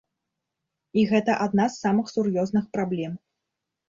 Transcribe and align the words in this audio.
І 1.01 1.03
гэта 1.11 1.35
адна 1.45 1.67
з 1.73 1.77
самых 1.81 2.05
сур'ёзных 2.13 2.65
праблем. 2.79 3.13